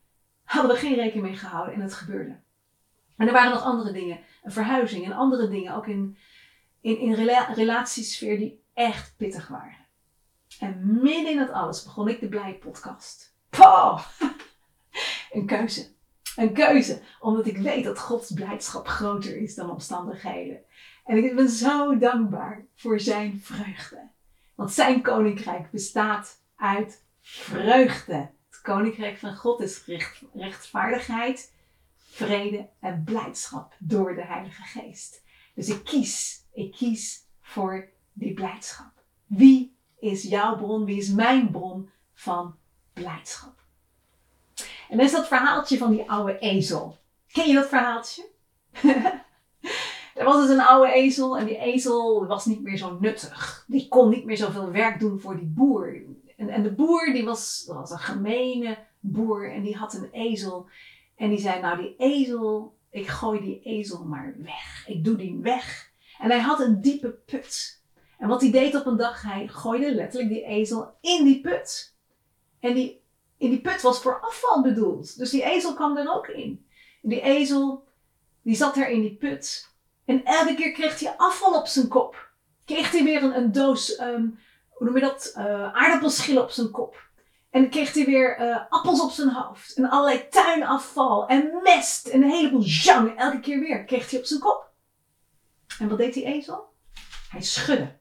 hadden 0.44 0.70
we 0.70 0.76
geen 0.76 0.94
rekening 0.94 1.26
mee 1.26 1.36
gehouden 1.36 1.74
en 1.74 1.80
het 1.80 1.94
gebeurde. 1.94 2.40
En 3.16 3.26
er 3.26 3.32
waren 3.32 3.50
nog 3.50 3.64
andere 3.64 3.92
dingen, 3.92 4.18
een 4.42 4.52
verhuizing 4.52 5.04
en 5.04 5.12
andere 5.12 5.48
dingen, 5.48 5.74
ook 5.74 5.86
in, 5.86 6.16
in, 6.80 6.98
in 6.98 7.12
rela 7.12 7.52
relatiesfeer 7.52 8.38
die 8.38 8.62
echt 8.74 9.14
pittig 9.16 9.48
waren. 9.48 9.86
En 10.58 10.98
midden 11.02 11.30
in 11.30 11.38
dat 11.38 11.50
alles 11.50 11.82
begon 11.82 12.08
ik 12.08 12.20
de 12.20 12.28
Blij 12.28 12.54
podcast. 12.54 13.34
Een 15.32 15.46
keuze. 15.46 15.86
Een 16.36 16.52
keuze, 16.52 17.00
omdat 17.20 17.46
ik 17.46 17.56
weet 17.56 17.84
dat 17.84 17.98
Gods 17.98 18.32
blijdschap 18.32 18.88
groter 18.88 19.36
is 19.36 19.54
dan 19.54 19.70
omstandigheden. 19.70 20.60
En 21.10 21.24
ik 21.24 21.36
ben 21.36 21.48
zo 21.48 21.98
dankbaar 21.98 22.66
voor 22.74 23.00
zijn 23.00 23.40
vreugde. 23.40 24.08
Want 24.54 24.72
zijn 24.72 25.02
koninkrijk 25.02 25.70
bestaat 25.70 26.42
uit 26.56 27.04
vreugde. 27.20 28.14
Het 28.50 28.60
koninkrijk 28.62 29.18
van 29.18 29.36
God 29.36 29.60
is 29.60 29.84
rechtvaardigheid, 30.34 31.52
vrede 31.96 32.68
en 32.80 33.02
blijdschap 33.04 33.74
door 33.78 34.14
de 34.14 34.24
Heilige 34.24 34.62
Geest. 34.62 35.22
Dus 35.54 35.68
ik 35.68 35.84
kies, 35.84 36.46
ik 36.52 36.72
kies 36.72 37.26
voor 37.40 37.88
die 38.12 38.34
blijdschap. 38.34 38.92
Wie 39.26 39.76
is 39.98 40.22
jouw 40.22 40.56
bron? 40.56 40.84
Wie 40.84 40.98
is 40.98 41.08
mijn 41.08 41.50
bron 41.50 41.90
van 42.14 42.56
blijdschap? 42.92 43.62
En 44.88 44.96
dan 44.96 45.06
is 45.06 45.12
dat 45.12 45.28
verhaaltje 45.28 45.78
van 45.78 45.90
die 45.90 46.10
oude 46.10 46.38
ezel. 46.38 46.98
Ken 47.32 47.48
je 47.48 47.54
dat 47.54 47.68
verhaaltje? 47.68 48.28
er 50.20 50.26
was 50.26 50.40
dus 50.40 50.50
een 50.50 50.60
oude 50.60 50.92
ezel 50.92 51.38
en 51.38 51.46
die 51.46 51.58
ezel 51.58 52.26
was 52.26 52.46
niet 52.46 52.62
meer 52.62 52.76
zo 52.76 52.98
nuttig. 53.00 53.64
Die 53.66 53.88
kon 53.88 54.08
niet 54.08 54.24
meer 54.24 54.36
zoveel 54.36 54.70
werk 54.70 55.00
doen 55.00 55.20
voor 55.20 55.36
die 55.36 55.46
boer. 55.46 56.02
En, 56.36 56.48
en 56.48 56.62
de 56.62 56.72
boer 56.72 57.12
die 57.12 57.24
was, 57.24 57.64
was 57.66 57.90
een 57.90 57.98
gemene 57.98 58.78
boer 58.98 59.52
en 59.52 59.62
die 59.62 59.76
had 59.76 59.94
een 59.94 60.08
ezel. 60.12 60.68
En 61.16 61.28
die 61.30 61.38
zei, 61.38 61.60
nou 61.60 61.76
die 61.76 61.94
ezel, 61.98 62.76
ik 62.90 63.06
gooi 63.08 63.40
die 63.40 63.60
ezel 63.62 64.04
maar 64.04 64.34
weg. 64.38 64.84
Ik 64.86 65.04
doe 65.04 65.16
die 65.16 65.38
weg. 65.42 65.90
En 66.18 66.30
hij 66.30 66.40
had 66.40 66.60
een 66.60 66.80
diepe 66.80 67.10
put. 67.10 67.82
En 68.18 68.28
wat 68.28 68.40
hij 68.40 68.50
deed 68.50 68.74
op 68.74 68.86
een 68.86 68.96
dag, 68.96 69.22
hij 69.22 69.48
gooide 69.48 69.94
letterlijk 69.94 70.32
die 70.32 70.44
ezel 70.44 70.94
in 71.00 71.24
die 71.24 71.40
put. 71.40 71.94
En 72.58 72.74
die, 72.74 73.00
in 73.36 73.50
die 73.50 73.60
put 73.60 73.82
was 73.82 74.00
voor 74.00 74.20
afval 74.20 74.62
bedoeld. 74.62 75.18
Dus 75.18 75.30
die 75.30 75.44
ezel 75.44 75.74
kwam 75.74 75.96
er 75.96 76.14
ook 76.14 76.26
in. 76.26 76.66
En 77.02 77.08
die 77.08 77.20
ezel, 77.20 77.84
die 78.42 78.56
zat 78.56 78.76
er 78.76 78.88
in 78.88 79.00
die 79.00 79.16
put. 79.16 79.68
En 80.10 80.24
elke 80.24 80.54
keer 80.54 80.72
kreeg 80.72 81.00
hij 81.00 81.14
afval 81.16 81.54
op 81.54 81.66
zijn 81.66 81.88
kop. 81.88 82.30
Kreeg 82.64 82.90
hij 82.90 83.04
weer 83.04 83.22
een, 83.22 83.36
een 83.36 83.52
doos, 83.52 84.00
um, 84.00 84.38
hoe 84.68 84.86
noem 84.86 84.94
je 84.94 85.00
dat, 85.00 85.32
uh, 85.36 85.44
aardappelschillen 85.74 86.42
op 86.42 86.50
zijn 86.50 86.70
kop. 86.70 87.08
En 87.50 87.70
kreeg 87.70 87.92
hij 87.92 88.04
weer 88.04 88.40
uh, 88.40 88.60
appels 88.68 89.00
op 89.00 89.10
zijn 89.10 89.28
hoofd. 89.28 89.76
En 89.76 89.90
allerlei 89.90 90.28
tuinafval 90.28 91.26
en 91.26 91.60
mest 91.62 92.06
en 92.06 92.22
een 92.22 92.30
heleboel 92.30 92.62
jang. 92.62 93.18
Elke 93.18 93.40
keer 93.40 93.60
weer 93.60 93.84
kreeg 93.84 94.10
hij 94.10 94.18
op 94.18 94.24
zijn 94.24 94.40
kop. 94.40 94.70
En 95.78 95.88
wat 95.88 95.98
deed 95.98 96.14
die 96.14 96.24
ezel? 96.24 96.72
Hij 97.28 97.42
schudde. 97.42 97.98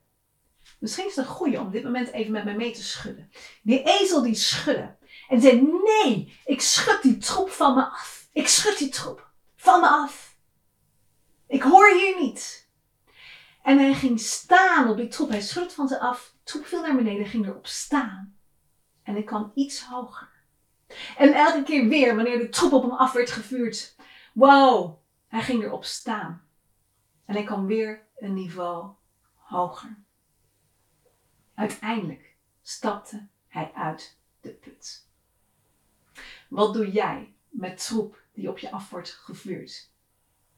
Misschien 0.80 1.06
is 1.08 1.16
het 1.16 1.26
een 1.26 1.32
goeie 1.32 1.60
om 1.60 1.72
dit 1.72 1.84
moment 1.84 2.12
even 2.12 2.32
met 2.32 2.44
mij 2.44 2.56
mee 2.56 2.72
te 2.72 2.84
schudden. 2.84 3.32
Die 3.64 3.84
ezel 3.84 4.22
die 4.22 4.36
schudde. 4.36 4.96
En 5.28 5.42
zei, 5.42 5.62
nee, 5.84 6.40
ik 6.46 6.62
schud 6.62 7.02
die 7.02 7.18
troep 7.18 7.50
van 7.50 7.76
me 7.76 7.86
af. 7.86 8.28
Ik 8.32 8.48
schud 8.48 8.78
die 8.78 8.90
troep 8.90 9.30
van 9.56 9.80
me 9.80 9.88
af. 9.88 10.29
Ik 11.50 11.62
hoor 11.62 11.94
hier 11.94 12.20
niet. 12.20 12.70
En 13.64 13.78
hij 13.78 13.94
ging 13.94 14.20
staan 14.20 14.90
op 14.90 14.98
die 14.98 15.08
troep. 15.08 15.30
Hij 15.30 15.42
schudde 15.42 15.74
van 15.74 15.88
ze 15.88 16.00
af. 16.00 16.34
Troep 16.44 16.66
viel 16.66 16.82
naar 16.82 16.96
beneden, 16.96 17.26
ging 17.26 17.46
erop 17.46 17.68
staan. 17.68 18.38
En 19.04 19.14
hij 19.14 19.24
kwam 19.24 19.52
iets 19.56 19.84
hoger. 19.84 20.30
En 21.18 21.34
elke 21.34 21.64
keer 21.64 21.88
weer, 21.88 22.16
wanneer 22.16 22.38
de 22.38 22.50
troep 22.50 22.72
op 22.72 22.82
hem 22.82 22.92
af 22.92 23.12
werd 23.12 23.32
gevuurd. 23.32 23.96
Wow, 24.34 24.98
hij 25.28 25.42
ging 25.42 25.64
erop 25.64 25.84
staan. 25.86 26.48
En 27.26 27.34
hij 27.34 27.44
kwam 27.44 27.66
weer 27.66 28.08
een 28.18 28.34
niveau 28.34 28.94
hoger. 29.36 29.98
Uiteindelijk 31.54 32.36
stapte 32.62 33.28
hij 33.48 33.72
uit 33.74 34.18
de 34.42 34.50
put. 34.50 35.08
Wat 36.50 36.74
doe 36.74 36.92
jij 36.92 37.34
met 37.50 37.86
troep 37.86 38.22
die 38.34 38.50
op 38.50 38.58
je 38.58 38.72
af 38.72 38.90
wordt 38.90 39.12
gevuurd? 39.12 39.92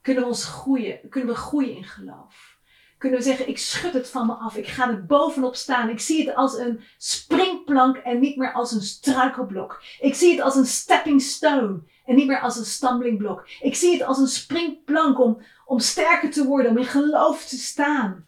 Kunnen 0.02 0.22
we, 0.22 0.28
ons 0.28 0.44
groeien, 0.44 1.08
kunnen 1.08 1.28
we 1.30 1.36
groeien 1.36 1.76
in 1.76 1.84
geloof? 1.84 2.58
Kunnen 2.98 3.18
we 3.18 3.24
zeggen, 3.24 3.48
ik 3.48 3.58
schud 3.58 3.92
het 3.92 4.08
van 4.08 4.26
me 4.26 4.32
af, 4.32 4.56
ik 4.56 4.66
ga 4.66 4.88
er 4.88 5.06
bovenop 5.06 5.54
staan. 5.54 5.88
Ik 5.88 6.00
zie 6.00 6.26
het 6.26 6.36
als 6.36 6.58
een 6.58 6.80
springplank 6.98 7.96
en 7.96 8.20
niet 8.20 8.36
meer 8.36 8.52
als 8.52 8.72
een 8.72 8.80
struikelblok. 8.80 9.82
Ik 10.00 10.14
zie 10.14 10.30
het 10.30 10.40
als 10.40 10.56
een 10.56 10.66
stepping 10.66 11.22
stone 11.22 11.82
en 12.04 12.14
niet 12.14 12.26
meer 12.26 12.40
als 12.40 12.56
een 12.56 12.64
stumbling. 12.64 13.40
Ik 13.60 13.74
zie 13.74 13.92
het 13.92 14.02
als 14.02 14.18
een 14.18 14.26
springplank 14.26 15.20
om, 15.20 15.42
om 15.66 15.78
sterker 15.78 16.30
te 16.30 16.46
worden, 16.46 16.70
om 16.70 16.78
in 16.78 16.84
geloof 16.84 17.44
te 17.44 17.56
staan. 17.56 18.26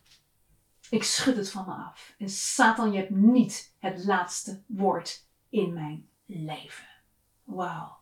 Ik 0.90 1.02
schud 1.04 1.36
het 1.36 1.50
van 1.50 1.64
me 1.66 1.72
af. 1.72 2.14
En 2.18 2.28
Satan, 2.28 2.92
je 2.92 2.98
hebt 2.98 3.10
niet 3.10 3.74
het 3.78 4.04
laatste 4.04 4.62
woord 4.66 5.26
in 5.48 5.72
mijn 5.72 6.08
leven. 6.26 6.88
Wauw. 7.44 7.96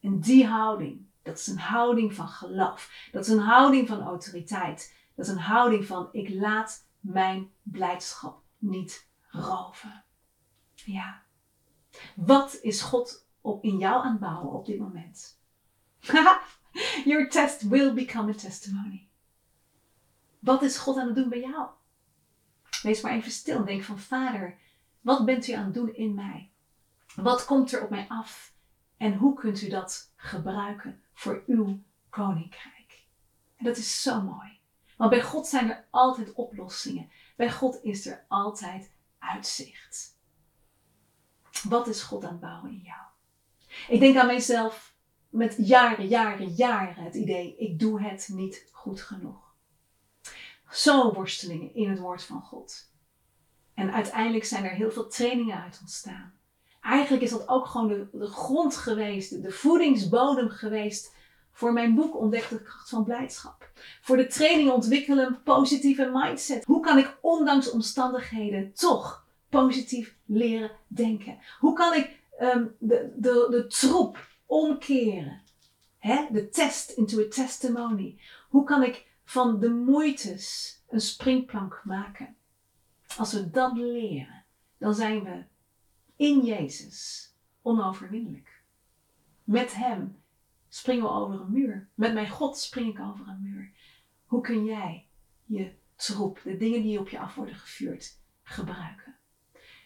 En 0.00 0.20
die 0.20 0.46
houding, 0.46 1.06
dat 1.24 1.38
is 1.38 1.46
een 1.46 1.58
houding 1.58 2.14
van 2.14 2.28
geloof. 2.28 3.08
Dat 3.12 3.26
is 3.26 3.32
een 3.32 3.38
houding 3.38 3.88
van 3.88 4.02
autoriteit. 4.02 4.96
Dat 5.14 5.26
is 5.26 5.32
een 5.32 5.38
houding 5.38 5.86
van 5.86 6.08
ik 6.12 6.28
laat 6.28 6.86
mijn 7.00 7.52
blijdschap 7.62 8.42
niet 8.58 9.08
roven. 9.28 10.04
Ja. 10.74 11.22
Wat 12.14 12.58
is 12.62 12.82
God 12.82 13.28
op, 13.40 13.64
in 13.64 13.78
jou 13.78 14.04
aan 14.04 14.10
het 14.10 14.20
bouwen 14.20 14.52
op 14.52 14.66
dit 14.66 14.78
moment? 14.78 15.40
Your 17.04 17.28
test 17.30 17.62
will 17.62 17.94
become 17.94 18.32
a 18.32 18.34
testimony. 18.34 19.08
Wat 20.38 20.62
is 20.62 20.78
God 20.78 20.96
aan 20.96 21.06
het 21.06 21.16
doen 21.16 21.28
bij 21.28 21.40
jou? 21.40 21.68
Wees 22.82 23.00
maar 23.00 23.12
even 23.12 23.30
stil 23.30 23.58
en 23.58 23.64
denk 23.64 23.82
van 23.82 23.98
Vader, 23.98 24.58
wat 25.00 25.24
bent 25.24 25.48
u 25.48 25.52
aan 25.52 25.64
het 25.64 25.74
doen 25.74 25.94
in 25.94 26.14
mij? 26.14 26.50
Wat 27.14 27.44
komt 27.44 27.72
er 27.72 27.82
op 27.82 27.90
mij 27.90 28.06
af? 28.08 28.54
En 28.96 29.14
hoe 29.14 29.34
kunt 29.34 29.62
u 29.62 29.68
dat 29.68 30.12
gebruiken 30.16 31.03
voor 31.14 31.42
uw 31.46 31.82
koninkrijk? 32.10 33.06
En 33.56 33.64
dat 33.64 33.76
is 33.76 34.02
zo 34.02 34.20
mooi. 34.22 34.60
Want 34.96 35.10
bij 35.10 35.22
God 35.22 35.46
zijn 35.46 35.70
er 35.70 35.86
altijd 35.90 36.32
oplossingen. 36.32 37.10
Bij 37.36 37.52
God 37.52 37.78
is 37.82 38.06
er 38.06 38.24
altijd 38.28 38.92
uitzicht. 39.18 40.18
Wat 41.68 41.88
is 41.88 42.02
God 42.02 42.24
aan 42.24 42.30
het 42.30 42.40
bouwen 42.40 42.70
in 42.70 42.82
jou? 42.82 43.02
Ik 43.88 44.00
denk 44.00 44.16
aan 44.16 44.26
mijzelf 44.26 44.94
met 45.28 45.54
jaren, 45.58 46.06
jaren, 46.06 46.48
jaren 46.48 47.04
het 47.04 47.14
idee, 47.14 47.56
ik 47.56 47.78
doe 47.78 48.02
het 48.02 48.28
niet 48.32 48.68
goed 48.72 49.00
genoeg. 49.00 49.54
Zo 50.70 51.12
worstelingen 51.12 51.74
in 51.74 51.90
het 51.90 51.98
woord 51.98 52.24
van 52.24 52.42
God. 52.42 52.92
En 53.74 53.92
uiteindelijk 53.92 54.44
zijn 54.44 54.64
er 54.64 54.70
heel 54.70 54.90
veel 54.90 55.08
trainingen 55.08 55.62
uit 55.62 55.78
ontstaan. 55.80 56.38
Eigenlijk 56.84 57.22
is 57.22 57.30
dat 57.30 57.48
ook 57.48 57.66
gewoon 57.66 57.88
de, 57.88 58.06
de 58.12 58.26
grond 58.26 58.76
geweest, 58.76 59.42
de 59.42 59.50
voedingsbodem 59.50 60.48
geweest 60.48 61.14
voor 61.52 61.72
mijn 61.72 61.94
boek 61.94 62.16
Ontdek 62.16 62.48
de 62.48 62.62
kracht 62.62 62.88
van 62.88 63.04
blijdschap. 63.04 63.70
Voor 64.00 64.16
de 64.16 64.26
training 64.26 64.70
ontwikkelen 64.70 65.42
positieve 65.42 66.10
mindset. 66.12 66.64
Hoe 66.64 66.80
kan 66.80 66.98
ik 66.98 67.18
ondanks 67.20 67.70
omstandigheden 67.70 68.72
toch 68.72 69.26
positief 69.48 70.16
leren 70.24 70.70
denken? 70.86 71.38
Hoe 71.58 71.72
kan 71.72 71.94
ik 71.94 72.20
um, 72.40 72.74
de, 72.78 73.12
de, 73.16 73.46
de 73.50 73.66
troep 73.66 74.28
omkeren? 74.46 75.42
Hè? 75.98 76.26
De 76.30 76.48
test 76.48 76.90
into 76.90 77.20
a 77.20 77.28
testimony. 77.28 78.18
Hoe 78.48 78.64
kan 78.64 78.82
ik 78.82 79.06
van 79.24 79.60
de 79.60 79.70
moeites 79.70 80.78
een 80.88 81.00
springplank 81.00 81.80
maken? 81.84 82.36
Als 83.16 83.32
we 83.32 83.50
dat 83.50 83.76
leren, 83.76 84.44
dan 84.78 84.94
zijn 84.94 85.24
we 85.24 85.44
in 86.16 86.44
Jezus 86.44 87.28
onoverwinnelijk. 87.62 88.62
Met 89.44 89.74
Hem 89.74 90.22
springen 90.68 91.02
we 91.02 91.10
over 91.10 91.40
een 91.40 91.52
muur. 91.52 91.88
Met 91.94 92.14
mijn 92.14 92.28
God 92.28 92.58
spring 92.58 92.98
ik 92.98 93.04
over 93.04 93.28
een 93.28 93.42
muur. 93.42 93.72
Hoe 94.24 94.40
kun 94.40 94.64
jij 94.64 95.06
je 95.44 95.72
troep, 95.96 96.40
de 96.44 96.56
dingen 96.56 96.82
die 96.82 96.98
op 96.98 97.08
je 97.08 97.18
af 97.18 97.34
worden 97.34 97.54
gevuurd, 97.54 98.20
gebruiken? 98.42 99.16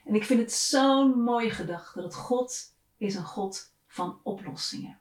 En 0.04 0.14
ik 0.14 0.24
vind 0.24 0.40
het 0.40 0.52
zo'n 0.52 1.22
mooie 1.22 1.50
gedachte 1.50 2.00
dat 2.00 2.14
God 2.14 2.76
is 2.96 3.14
een 3.14 3.24
God 3.24 3.74
van 3.86 4.20
oplossingen. 4.22 4.98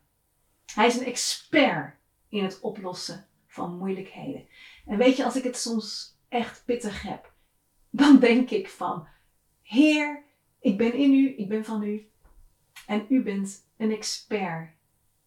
Hij 0.74 0.88
is 0.88 0.96
een 0.96 1.06
expert 1.06 1.96
in 2.30 2.44
het 2.44 2.60
oplossen 2.60 3.28
van 3.48 3.78
moeilijkheden. 3.78 4.48
En 4.86 4.98
weet 4.98 5.18
je, 5.18 5.26
als 5.26 5.36
ik 5.36 5.44
het 5.44 5.58
soms 5.58 6.18
echt 6.30 6.66
pittig 6.66 7.02
heb, 7.02 7.34
dan 7.90 8.20
denk 8.20 8.50
ik 8.50 8.70
van, 8.70 9.08
Heer, 9.62 10.24
ik 10.60 10.78
ben 10.78 10.94
in 10.94 11.14
u, 11.14 11.34
ik 11.38 11.50
ben 11.50 11.66
van 11.66 11.84
u. 11.84 12.10
En 12.88 13.06
u 13.10 13.24
bent 13.24 13.66
een 13.78 13.92
expert. 13.92 14.76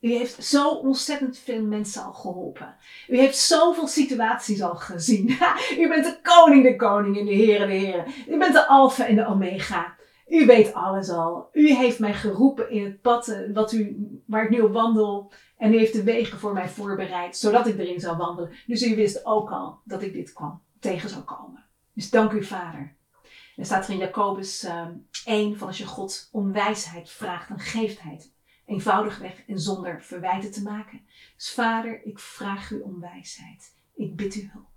U 0.00 0.12
heeft 0.12 0.44
zo 0.44 0.68
ontzettend 0.70 1.38
veel 1.38 1.62
mensen 1.62 2.04
al 2.04 2.12
geholpen. 2.12 2.76
U 3.08 3.18
heeft 3.18 3.38
zoveel 3.38 3.86
situaties 3.86 4.62
al 4.62 4.74
gezien. 4.74 5.28
u 5.82 5.88
bent 5.88 6.04
de 6.04 6.18
koning, 6.22 6.62
de 6.62 6.76
koning 6.76 7.18
en 7.18 7.24
de 7.24 7.32
heren, 7.32 7.68
de 7.68 7.74
heren. 7.74 8.06
U 8.28 8.38
bent 8.38 8.52
de 8.52 8.66
alfa 8.66 9.06
en 9.06 9.16
de 9.16 9.26
omega. 9.26 9.98
U 10.28 10.46
weet 10.46 10.74
alles 10.74 11.10
al. 11.10 11.48
U 11.52 11.74
heeft 11.74 11.98
mij 11.98 12.14
geroepen 12.14 12.70
in 12.70 12.84
het 12.84 13.00
pad 13.00 13.28
eh, 13.28 13.38
wat 13.52 13.72
u, 13.72 14.08
waar 14.26 14.44
ik 14.44 14.50
nu 14.50 14.60
op 14.60 14.72
wandel. 14.72 15.32
En 15.56 15.74
u 15.74 15.78
heeft 15.78 15.92
de 15.92 16.02
wegen 16.02 16.38
voor 16.38 16.52
mij 16.52 16.68
voorbereid, 16.68 17.36
zodat 17.36 17.66
ik 17.66 17.78
erin 17.78 18.00
zou 18.00 18.16
wandelen. 18.16 18.50
Dus 18.66 18.82
u 18.82 18.96
wist 18.96 19.26
ook 19.26 19.50
al 19.50 19.80
dat 19.84 20.02
ik 20.02 20.12
dit 20.12 20.32
kwam, 20.32 20.62
tegen 20.78 21.08
zou 21.08 21.22
komen. 21.22 21.64
Dus 21.92 22.10
dank 22.10 22.32
u, 22.32 22.44
Vader. 22.44 22.96
Er 23.60 23.66
staat 23.66 23.86
er 23.86 23.92
in 23.92 23.98
Jacobus 23.98 24.64
uh, 24.64 24.70
ehm, 24.70 24.92
1 25.24 25.58
van 25.58 25.66
als 25.66 25.78
je 25.78 25.86
God 25.86 26.28
om 26.32 26.52
wijsheid 26.52 27.10
vraagt, 27.10 27.48
dan 27.48 27.58
geeft 27.58 28.00
hij 28.00 28.12
het. 28.12 28.32
Eenvoudigweg 28.66 29.42
en 29.46 29.58
zonder 29.58 30.02
verwijten 30.02 30.50
te 30.50 30.62
maken. 30.62 31.00
Dus 31.36 31.52
Vader, 31.52 32.04
ik 32.04 32.18
vraag 32.18 32.70
u 32.70 32.80
om 32.80 33.00
wijsheid. 33.00 33.74
Ik 33.94 34.16
bid 34.16 34.34
u 34.34 34.50
hulp. 34.52 34.68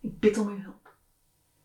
Ik 0.00 0.18
bid 0.20 0.38
om 0.38 0.48
uw 0.48 0.60
hulp. 0.60 0.94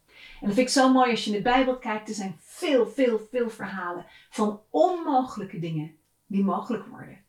En 0.08 0.48
dat 0.48 0.54
vind 0.54 0.68
ik 0.68 0.74
zo 0.74 0.92
mooi 0.92 1.12
als 1.12 1.24
je 1.24 1.32
in 1.32 1.38
de 1.38 1.44
Bijbel 1.44 1.78
kijkt. 1.78 2.10
Er 2.10 2.16
zijn 2.16 2.38
veel, 2.40 2.88
veel, 2.88 3.28
veel 3.32 3.50
verhalen 3.50 4.06
van 4.30 4.62
onmogelijke 4.70 5.60
dingen 5.60 5.96
die 6.26 6.44
mogelijk 6.44 6.86
worden. 6.86 7.24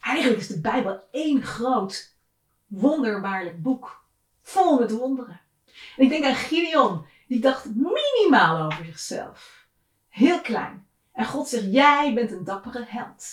Eigenlijk 0.00 0.40
is 0.40 0.48
de 0.48 0.60
Bijbel 0.60 1.00
één 1.10 1.42
groot, 1.42 2.16
wonderbaarlijk 2.66 3.62
boek. 3.62 4.04
Vol 4.42 4.78
met 4.78 4.90
wonderen. 4.90 5.40
En 5.96 6.04
ik 6.04 6.08
denk 6.08 6.24
aan 6.24 6.34
Gideon, 6.34 7.06
die 7.32 7.40
dacht 7.40 7.66
minimaal 7.74 8.64
over 8.66 8.84
zichzelf. 8.84 9.66
Heel 10.08 10.40
klein. 10.40 10.86
En 11.12 11.24
God 11.24 11.48
zegt, 11.48 11.72
jij 11.72 12.14
bent 12.14 12.32
een 12.32 12.44
dappere 12.44 12.84
held. 12.88 13.24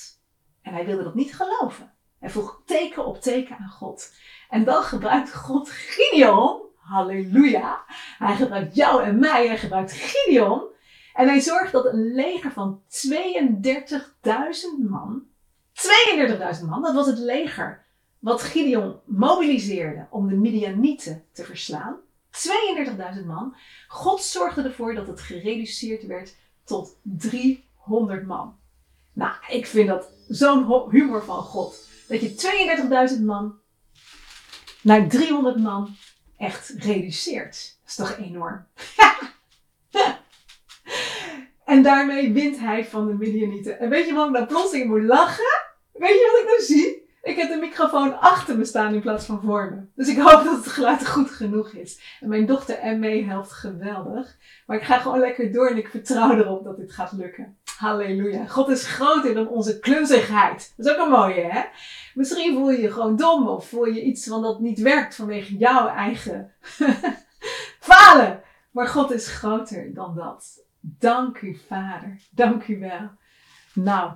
En 0.62 0.74
hij 0.74 0.86
wilde 0.86 1.04
dat 1.04 1.16
niet 1.16 1.36
geloven. 1.36 1.94
Hij 2.20 2.30
vroeg 2.30 2.62
teken 2.66 3.06
op 3.06 3.22
teken 3.22 3.58
aan 3.58 3.70
God. 3.70 4.14
En 4.50 4.64
dan 4.64 4.84
gebruikt 4.84 5.36
God 5.36 5.70
Gideon. 5.70 6.62
Halleluja. 6.76 7.84
Hij 8.18 8.36
gebruikt 8.36 8.76
jou 8.76 9.04
en 9.04 9.20
mij. 9.20 9.48
Hij 9.48 9.58
gebruikt 9.58 9.92
Gideon. 9.92 10.64
En 11.14 11.28
hij 11.28 11.40
zorgt 11.40 11.72
dat 11.72 11.86
een 11.86 12.14
leger 12.14 12.52
van 12.52 12.82
32.000 13.08 13.20
man. 14.90 15.24
32.000 16.60 16.66
man, 16.66 16.82
dat 16.82 16.94
was 16.94 17.08
het 17.08 17.20
leger 17.20 17.86
wat 18.20 18.42
Gideon 18.42 19.00
mobiliseerde 19.06 20.08
om 20.10 20.28
de 20.28 20.36
Midianieten 20.36 21.26
te 21.32 21.44
verslaan. 21.44 22.00
32.000 22.48 23.26
man. 23.26 23.56
God 23.88 24.24
zorgde 24.24 24.64
ervoor 24.64 24.94
dat 24.94 25.08
het 25.08 25.22
gereduceerd 25.22 26.06
werd 26.06 26.36
tot 26.64 26.98
300 27.04 28.26
man. 28.26 28.58
Nou, 29.14 29.36
ik 29.48 29.66
vind 29.66 29.88
dat 29.88 30.08
zo'n 30.28 30.90
humor 30.90 31.24
van 31.24 31.44
God. 31.44 31.88
Dat 32.08 32.22
je 32.22 33.18
32.000 33.18 33.24
man 33.24 33.60
naar 34.82 35.08
300 35.08 35.58
man 35.58 35.96
echt 36.38 36.70
reduceert. 36.70 37.78
Dat 37.82 37.90
is 37.90 37.96
toch 37.96 38.18
enorm? 38.18 38.68
en 41.66 41.84
daarmee 41.84 42.34
wint 42.34 42.60
hij 42.60 42.86
van 42.86 43.08
de 43.08 43.14
Midianieten. 43.14 43.80
En 43.80 43.90
weet 43.90 44.08
je 44.08 44.14
wat 44.14 44.28
ik 44.28 44.34
nou 44.34 44.46
plotseling 44.46 44.90
moet 44.90 45.04
lachen? 45.04 45.68
Weet 45.92 46.10
je 46.10 46.30
wat 46.32 46.42
ik 46.42 46.48
nou 46.48 46.62
zie? 46.62 47.09
Ik 47.22 47.36
heb 47.36 47.50
de 47.50 47.56
microfoon 47.56 48.20
achter 48.20 48.58
me 48.58 48.66
staan 48.66 48.94
in 48.94 49.02
plaats 49.02 49.26
van 49.26 49.42
voor 49.42 49.72
me. 49.72 49.82
Dus 49.96 50.08
ik 50.08 50.18
hoop 50.18 50.44
dat 50.44 50.56
het 50.56 50.68
geluid 50.68 51.08
goed 51.08 51.30
genoeg 51.30 51.72
is. 51.72 52.18
En 52.20 52.30
mijn 52.30 52.46
dochter 52.46 52.98
mee 52.98 53.26
helpt 53.26 53.52
geweldig. 53.52 54.38
Maar 54.66 54.78
ik 54.78 54.84
ga 54.84 54.98
gewoon 54.98 55.20
lekker 55.20 55.52
door 55.52 55.70
en 55.70 55.78
ik 55.78 55.88
vertrouw 55.88 56.32
erop 56.32 56.64
dat 56.64 56.78
dit 56.78 56.92
gaat 56.92 57.12
lukken. 57.12 57.58
Halleluja. 57.78 58.46
God 58.46 58.70
is 58.70 58.88
groter 58.88 59.34
dan 59.34 59.48
onze 59.48 59.80
klunzigheid. 59.80 60.74
Dat 60.78 60.86
is 60.86 60.92
ook 60.92 61.06
een 61.06 61.12
mooie, 61.12 61.42
hè? 61.42 61.62
Misschien 62.14 62.54
voel 62.54 62.72
je 62.72 62.82
je 62.82 62.92
gewoon 62.92 63.16
dom 63.16 63.48
of 63.48 63.68
voel 63.68 63.86
je 63.86 64.04
iets 64.04 64.28
van 64.28 64.42
dat 64.42 64.60
niet 64.60 64.80
werkt 64.80 65.16
vanwege 65.16 65.58
jouw 65.58 65.88
eigen 65.88 66.52
falen. 67.90 68.42
Maar 68.72 68.88
God 68.88 69.12
is 69.12 69.28
groter 69.28 69.94
dan 69.94 70.16
dat. 70.16 70.64
Dank 70.80 71.42
u, 71.42 71.60
Vader. 71.68 72.22
Dank 72.32 72.68
u 72.68 72.80
wel. 72.80 73.10
Nou, 73.74 74.12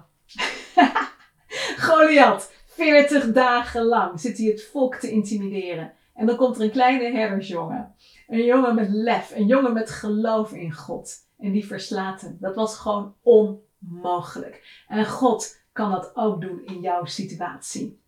Goliath, 1.85 2.51
40 2.75 3.31
dagen 3.31 3.83
lang 3.83 4.19
zit 4.19 4.37
hij 4.37 4.47
het 4.47 4.63
volk 4.63 4.95
te 4.95 5.11
intimideren. 5.11 5.93
En 6.15 6.25
dan 6.25 6.35
komt 6.35 6.55
er 6.55 6.63
een 6.63 6.71
kleine 6.71 7.17
herdersjongen. 7.17 7.95
Een 8.27 8.43
jongen 8.43 8.75
met 8.75 8.89
lef, 8.89 9.31
een 9.35 9.47
jongen 9.47 9.73
met 9.73 9.89
geloof 9.89 10.51
in 10.51 10.71
God. 10.71 11.15
En 11.39 11.51
die 11.51 11.65
verslaat 11.65 12.21
hem. 12.21 12.37
Dat 12.39 12.55
was 12.55 12.77
gewoon 12.77 13.15
onmogelijk. 13.21 14.83
En 14.87 15.05
God 15.05 15.61
kan 15.71 15.91
dat 15.91 16.11
ook 16.15 16.41
doen 16.41 16.65
in 16.65 16.81
jouw 16.81 17.05
situatie. 17.05 18.01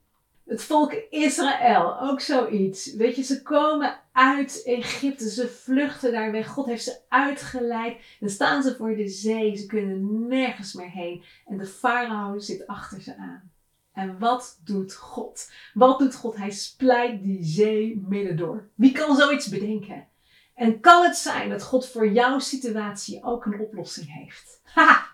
Het 0.46 0.64
volk 0.64 0.94
Israël, 1.10 2.02
ook 2.02 2.20
zoiets. 2.20 2.94
Weet 2.94 3.16
je, 3.16 3.24
ze 3.24 3.42
komen 3.42 4.00
uit 4.12 4.62
Egypte, 4.66 5.30
ze 5.30 5.48
vluchten 5.48 6.12
daar 6.12 6.32
weg. 6.32 6.48
God 6.48 6.66
heeft 6.66 6.84
ze 6.84 7.00
uitgeleid. 7.10 7.98
Dan 8.20 8.30
staan 8.30 8.64
ze 8.64 8.76
voor 8.76 8.96
de 8.96 9.08
zee, 9.08 9.56
ze 9.56 9.66
kunnen 9.66 10.28
nergens 10.28 10.74
meer 10.74 10.92
heen. 10.92 11.24
En 11.46 11.58
de 11.58 11.66
farao 11.66 12.40
zit 12.40 12.68
achter 12.68 13.02
ze 13.02 13.18
aan. 13.18 13.52
En 13.96 14.20
wat 14.20 14.60
doet 14.64 14.96
God? 14.96 15.52
Wat 15.74 16.00
doet 16.00 16.16
God? 16.16 16.36
Hij 16.36 16.52
splijt 16.52 17.24
die 17.24 17.44
zee 17.44 18.04
midden 18.08 18.38
door. 18.38 18.70
Wie 18.76 18.92
kan 18.92 19.16
zoiets 19.16 19.48
bedenken? 19.48 20.08
En 20.54 20.80
kan 20.80 21.04
het 21.04 21.16
zijn 21.16 21.50
dat 21.50 21.64
God 21.64 21.88
voor 21.88 22.12
jouw 22.12 22.40
situatie 22.40 23.24
ook 23.24 23.46
een 23.46 23.60
oplossing 23.60 24.14
heeft? 24.14 24.62
Haha! 24.64 25.08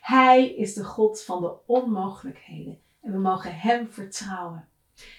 Hij 0.00 0.54
is 0.54 0.74
de 0.74 0.84
God 0.84 1.22
van 1.22 1.40
de 1.40 1.54
onmogelijkheden. 1.66 2.80
En 3.02 3.12
we 3.12 3.18
mogen 3.18 3.58
Hem 3.58 3.92
vertrouwen. 3.92 4.68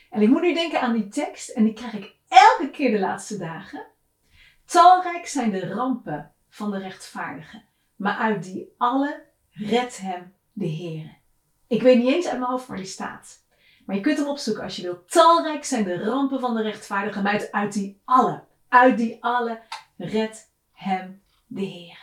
En 0.09 0.21
ik 0.21 0.29
moet 0.29 0.41
nu 0.41 0.53
denken 0.53 0.81
aan 0.81 0.93
die 0.93 1.07
tekst, 1.07 1.49
en 1.49 1.63
die 1.63 1.73
krijg 1.73 1.93
ik 1.93 2.15
elke 2.27 2.71
keer 2.71 2.91
de 2.91 2.99
laatste 2.99 3.37
dagen. 3.37 3.85
Talrijk 4.65 5.27
zijn 5.27 5.51
de 5.51 5.67
rampen 5.67 6.31
van 6.49 6.71
de 6.71 6.77
rechtvaardigen, 6.77 7.63
maar 7.95 8.17
uit 8.17 8.43
die 8.43 8.73
alle 8.77 9.23
redt 9.51 9.97
hem 9.97 10.33
de 10.51 10.65
Heer. 10.65 11.21
Ik 11.73 11.81
weet 11.81 11.97
niet 11.97 12.13
eens 12.13 12.27
uit 12.27 12.39
mijn 12.39 12.51
hoofd 12.51 12.67
waar 12.67 12.77
die 12.77 12.85
staat. 12.85 13.43
Maar 13.85 13.95
je 13.95 14.01
kunt 14.01 14.17
hem 14.17 14.27
opzoeken 14.27 14.63
als 14.63 14.75
je 14.75 14.81
wilt. 14.81 15.11
Talrijk 15.11 15.65
zijn 15.65 15.83
de 15.83 16.03
rampen 16.03 16.39
van 16.39 16.55
de 16.55 16.61
rechtvaardigen, 16.61 17.23
maar 17.23 17.47
uit 17.51 17.73
die 17.73 18.01
alle, 18.03 18.43
uit 18.67 18.97
die 18.97 19.23
alle 19.23 19.61
redt 19.97 20.51
hem 20.71 21.21
de 21.47 21.61
Heer. 21.61 21.99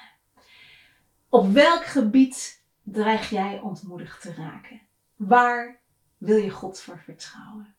Op 1.29 1.53
welk 1.53 1.85
gebied 1.85 2.65
dreig 2.83 3.31
jij 3.31 3.61
ontmoedigd 3.61 4.21
te 4.21 4.35
raken? 4.35 4.81
Waar 5.17 5.81
wil 6.19 6.37
je 6.37 6.51
God 6.51 6.81
voor 6.81 7.03
vertrouwen? 7.05 7.75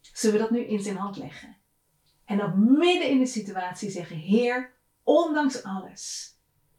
Zullen 0.00 0.36
we 0.36 0.42
dat 0.42 0.50
nu 0.50 0.60
in 0.60 0.80
zijn 0.80 0.96
hand 0.96 1.16
leggen? 1.16 1.56
En 2.24 2.36
dan 2.36 2.78
midden 2.78 3.08
in 3.08 3.18
de 3.18 3.26
situatie 3.26 3.90
zeggen: 3.90 4.16
Heer, 4.16 4.72
ondanks 5.02 5.62
alles, 5.62 6.34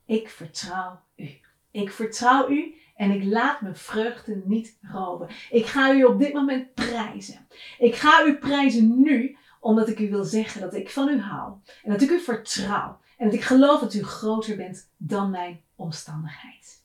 ik 0.05 0.29
vertrouw 0.29 1.01
u. 1.15 1.39
Ik 1.71 1.91
vertrouw 1.91 2.49
u 2.49 2.75
en 2.95 3.11
ik 3.11 3.23
laat 3.23 3.61
mijn 3.61 3.75
vreugde 3.75 4.41
niet 4.45 4.77
roven. 4.81 5.27
Ik 5.49 5.65
ga 5.65 5.93
u 5.93 6.03
op 6.03 6.19
dit 6.19 6.33
moment 6.33 6.73
prijzen. 6.73 7.47
Ik 7.77 7.95
ga 7.95 8.25
u 8.25 8.37
prijzen 8.37 9.01
nu, 9.01 9.37
omdat 9.59 9.89
ik 9.89 9.99
u 9.99 10.09
wil 10.09 10.23
zeggen 10.23 10.61
dat 10.61 10.73
ik 10.73 10.89
van 10.89 11.09
u 11.09 11.19
hou. 11.19 11.53
En 11.83 11.91
dat 11.91 12.01
ik 12.01 12.09
u 12.09 12.19
vertrouw. 12.19 12.99
En 13.17 13.25
dat 13.25 13.33
ik 13.33 13.41
geloof 13.41 13.79
dat 13.79 13.93
u 13.93 14.03
groter 14.03 14.55
bent 14.55 14.91
dan 14.97 15.29
mijn 15.29 15.61
omstandigheid. 15.75 16.83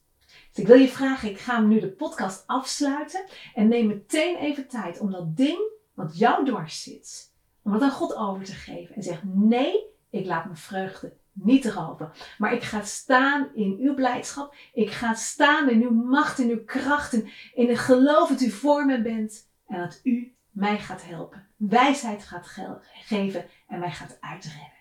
Dus 0.52 0.62
ik 0.62 0.66
wil 0.66 0.78
je 0.78 0.88
vragen, 0.88 1.30
ik 1.30 1.38
ga 1.38 1.60
nu 1.60 1.80
de 1.80 1.90
podcast 1.90 2.42
afsluiten. 2.46 3.24
En 3.54 3.68
neem 3.68 3.86
meteen 3.86 4.36
even 4.36 4.68
tijd 4.68 5.00
om 5.00 5.10
dat 5.10 5.36
ding 5.36 5.70
wat 5.94 6.18
jou 6.18 6.44
dwars 6.44 6.82
zit, 6.82 7.32
om 7.62 7.72
het 7.72 7.82
aan 7.82 7.90
God 7.90 8.14
over 8.14 8.44
te 8.44 8.52
geven. 8.52 8.94
En 8.94 9.02
zeg, 9.02 9.22
nee, 9.24 9.86
ik 10.10 10.26
laat 10.26 10.44
mijn 10.44 10.56
vreugde 10.56 11.12
niet 11.44 11.66
roven. 11.66 12.12
Maar 12.38 12.52
ik 12.52 12.62
ga 12.62 12.82
staan 12.82 13.54
in 13.54 13.76
uw 13.80 13.94
blijdschap. 13.94 14.54
Ik 14.72 14.90
ga 14.90 15.14
staan 15.14 15.70
in 15.70 15.82
uw 15.82 15.90
macht, 15.90 16.38
in 16.38 16.50
uw 16.50 16.64
krachten. 16.64 17.28
In 17.54 17.68
het 17.68 17.78
geloof 17.78 18.28
dat 18.28 18.40
u 18.40 18.50
voor 18.50 18.86
me 18.86 19.02
bent. 19.02 19.48
En 19.66 19.78
dat 19.78 20.00
u 20.02 20.34
mij 20.50 20.78
gaat 20.78 21.04
helpen. 21.04 21.46
Wijsheid 21.56 22.24
gaat 22.24 22.46
geven 22.92 23.46
en 23.66 23.78
mij 23.78 23.90
gaat 23.90 24.16
uitredden. 24.20 24.78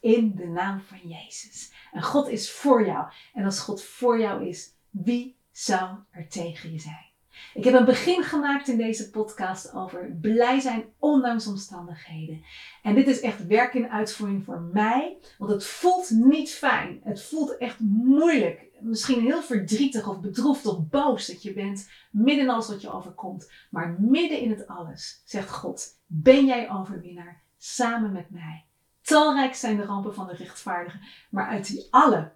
In 0.00 0.34
de 0.34 0.46
naam 0.46 0.80
van 0.80 0.98
Jezus. 1.04 1.72
En 1.92 2.02
God 2.02 2.28
is 2.28 2.50
voor 2.50 2.86
jou. 2.86 3.10
En 3.32 3.44
als 3.44 3.60
God 3.60 3.82
voor 3.82 4.20
jou 4.20 4.48
is, 4.48 4.74
wie 4.90 5.38
zou 5.50 5.98
er 6.10 6.28
tegen 6.28 6.72
je 6.72 6.78
zijn? 6.78 7.09
Ik 7.54 7.64
heb 7.64 7.74
een 7.74 7.84
begin 7.84 8.22
gemaakt 8.22 8.68
in 8.68 8.76
deze 8.76 9.10
podcast 9.10 9.74
over 9.74 10.16
blij 10.20 10.60
zijn 10.60 10.84
ondanks 10.98 11.46
omstandigheden. 11.46 12.44
En 12.82 12.94
dit 12.94 13.06
is 13.06 13.20
echt 13.20 13.46
werk 13.46 13.74
in 13.74 13.90
uitvoering 13.90 14.44
voor 14.44 14.60
mij, 14.60 15.18
want 15.38 15.50
het 15.50 15.66
voelt 15.66 16.10
niet 16.10 16.50
fijn. 16.50 17.00
Het 17.04 17.22
voelt 17.22 17.56
echt 17.56 17.78
moeilijk. 17.80 18.68
Misschien 18.80 19.20
heel 19.20 19.42
verdrietig 19.42 20.08
of 20.08 20.20
bedroefd 20.20 20.66
of 20.66 20.88
boos 20.88 21.26
dat 21.26 21.42
je 21.42 21.52
bent 21.52 21.90
midden 22.10 22.44
in 22.44 22.50
alles 22.50 22.68
wat 22.68 22.80
je 22.80 22.92
overkomt. 22.92 23.50
Maar 23.70 23.96
midden 23.98 24.40
in 24.40 24.50
het 24.50 24.66
alles 24.66 25.22
zegt 25.24 25.50
God: 25.50 25.86
Ben 26.06 26.46
jij 26.46 26.70
overwinnaar 26.70 27.42
samen 27.58 28.12
met 28.12 28.30
mij? 28.30 28.64
Talrijk 29.02 29.54
zijn 29.54 29.76
de 29.76 29.84
rampen 29.84 30.14
van 30.14 30.26
de 30.26 30.34
rechtvaardigen, 30.34 31.00
maar 31.30 31.48
uit 31.48 31.66
die 31.66 31.86
alle 31.90 32.32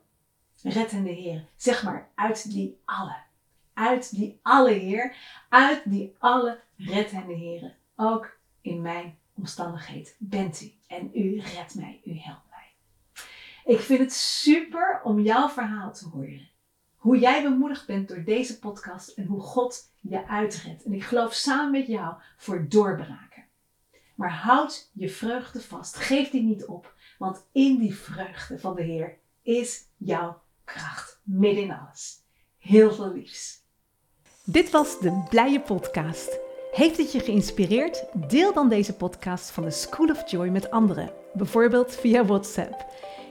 redt 0.62 0.90
de 0.90 1.10
Heer. 1.10 1.48
Zeg 1.56 1.82
maar, 1.82 2.10
uit 2.14 2.50
die 2.50 2.80
alle 2.84 3.16
uit 3.74 4.16
die 4.16 4.38
alle 4.42 4.72
Heer, 4.72 5.16
uit 5.48 5.82
die 5.84 6.14
alle 6.18 6.60
reddende 6.76 7.34
Heren. 7.34 7.76
Ook 7.96 8.38
in 8.60 8.82
mijn 8.82 9.18
omstandigheid 9.34 10.16
bent 10.18 10.62
u. 10.62 10.72
En 10.86 11.10
u 11.14 11.40
redt 11.40 11.74
mij, 11.74 12.00
u 12.04 12.18
helpt 12.18 12.50
mij. 12.50 12.72
Ik 13.64 13.80
vind 13.80 14.00
het 14.00 14.12
super 14.12 15.00
om 15.04 15.20
jouw 15.20 15.48
verhaal 15.48 15.92
te 15.92 16.08
horen. 16.08 16.48
Hoe 16.96 17.18
jij 17.18 17.42
bemoedigd 17.42 17.86
bent 17.86 18.08
door 18.08 18.24
deze 18.24 18.58
podcast 18.58 19.08
en 19.08 19.26
hoe 19.26 19.40
God 19.40 19.92
je 20.00 20.26
uitredt. 20.26 20.84
En 20.84 20.92
ik 20.92 21.02
geloof 21.02 21.34
samen 21.34 21.70
met 21.70 21.86
jou 21.86 22.14
voor 22.36 22.68
doorbraken. 22.68 23.44
Maar 24.14 24.32
houd 24.32 24.90
je 24.92 25.08
vreugde 25.08 25.60
vast. 25.60 25.96
Geef 25.96 26.30
die 26.30 26.42
niet 26.42 26.64
op. 26.64 26.94
Want 27.18 27.46
in 27.52 27.78
die 27.78 27.94
vreugde 27.94 28.58
van 28.58 28.74
de 28.74 28.82
Heer 28.82 29.18
is 29.42 29.88
jouw 29.96 30.42
kracht. 30.64 31.20
Midden 31.22 31.62
in 31.62 31.72
alles. 31.72 32.22
Heel 32.58 32.92
veel 32.92 33.12
liefs. 33.12 33.63
Dit 34.46 34.70
was 34.70 34.98
de 34.98 35.22
Blije 35.28 35.60
Podcast. 35.60 36.38
Heeft 36.70 36.96
het 36.96 37.12
je 37.12 37.20
geïnspireerd? 37.20 38.04
Deel 38.12 38.52
dan 38.52 38.68
deze 38.68 38.92
podcast 38.94 39.50
van 39.50 39.64
de 39.64 39.70
School 39.70 40.08
of 40.08 40.30
Joy 40.30 40.48
met 40.48 40.70
anderen, 40.70 41.10
bijvoorbeeld 41.32 41.94
via 41.94 42.24
WhatsApp. 42.24 42.86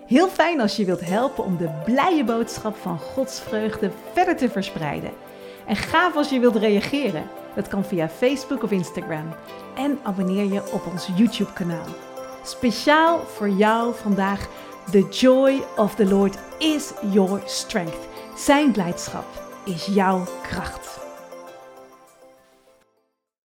Heel 0.07 0.27
fijn 0.27 0.61
als 0.61 0.75
je 0.75 0.85
wilt 0.85 1.05
helpen 1.05 1.43
om 1.43 1.57
de 1.57 1.81
blije 1.85 2.23
boodschap 2.23 2.75
van 2.75 2.99
Gods 2.99 3.39
vreugde 3.39 3.91
verder 4.13 4.37
te 4.37 4.49
verspreiden. 4.49 5.11
En 5.67 5.75
gaaf 5.75 6.15
als 6.15 6.29
je 6.29 6.39
wilt 6.39 6.55
reageren. 6.55 7.29
Dat 7.55 7.67
kan 7.67 7.85
via 7.85 8.09
Facebook 8.09 8.63
of 8.63 8.71
Instagram. 8.71 9.33
En 9.75 9.99
abonneer 10.03 10.53
je 10.53 10.71
op 10.71 10.85
ons 10.91 11.09
YouTube-kanaal. 11.15 11.85
Speciaal 12.43 13.19
voor 13.19 13.49
jou 13.49 13.93
vandaag: 13.95 14.49
The 14.91 15.07
joy 15.09 15.63
of 15.75 15.95
the 15.95 16.05
Lord 16.05 16.37
is 16.57 16.91
your 17.11 17.41
strength. 17.45 18.07
Zijn 18.35 18.71
blijdschap 18.71 19.25
is 19.65 19.85
jouw 19.85 20.23
kracht. 20.41 20.92